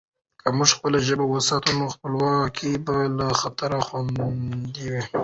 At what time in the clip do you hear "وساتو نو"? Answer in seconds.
1.27-1.85